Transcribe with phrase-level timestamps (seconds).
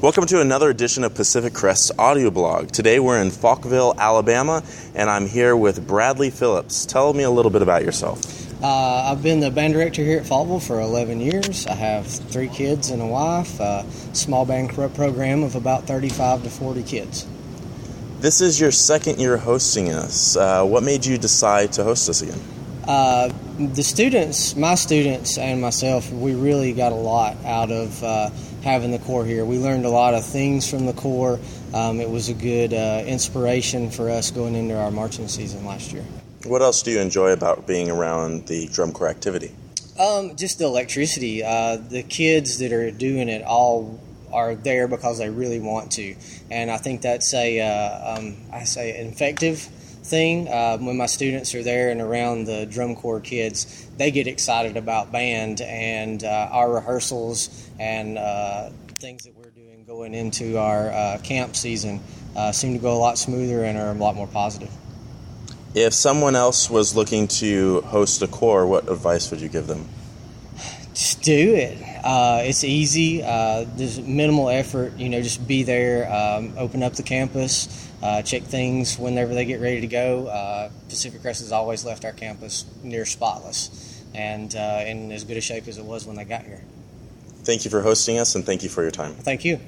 [0.00, 2.68] Welcome to another edition of Pacific Crest's audio blog.
[2.68, 4.62] Today we're in Falkville, Alabama,
[4.94, 6.86] and I'm here with Bradley Phillips.
[6.86, 8.22] Tell me a little bit about yourself.
[8.62, 11.66] Uh, I've been the band director here at Falkville for 11 years.
[11.66, 16.48] I have three kids and a wife, a small band program of about 35 to
[16.50, 17.26] 40 kids.
[18.20, 20.36] This is your second year hosting us.
[20.36, 22.40] Uh, what made you decide to host us again?
[22.88, 28.30] Uh, the students, my students, and myself, we really got a lot out of uh,
[28.62, 29.44] having the corps here.
[29.44, 31.38] We learned a lot of things from the corps.
[31.74, 35.92] Um, it was a good uh, inspiration for us going into our marching season last
[35.92, 36.02] year.
[36.46, 39.54] What else do you enjoy about being around the drum corps activity?
[40.00, 41.44] Um, just the electricity.
[41.44, 44.00] Uh, the kids that are doing it all
[44.32, 46.16] are there because they really want to,
[46.50, 49.68] and I think that's a uh, um, I say effective
[50.02, 50.48] thing.
[50.48, 54.76] Uh, when my students are there and around the drum corps kids, they get excited
[54.76, 60.90] about band and uh, our rehearsals and uh, things that we're doing going into our
[60.90, 62.00] uh, camp season
[62.36, 64.70] uh, seem to go a lot smoother and are a lot more positive.
[65.74, 69.88] If someone else was looking to host a corps, what advice would you give them?
[71.28, 71.76] Do it.
[72.02, 73.22] Uh, it's easy.
[73.22, 74.96] Uh, there's minimal effort.
[74.96, 76.10] You know, just be there.
[76.10, 77.86] Um, open up the campus.
[78.02, 80.28] Uh, check things whenever they get ready to go.
[80.28, 85.36] Uh, Pacific Crest has always left our campus near spotless and uh, in as good
[85.36, 86.62] a shape as it was when they got here.
[87.44, 89.12] Thank you for hosting us, and thank you for your time.
[89.12, 89.60] Thank you.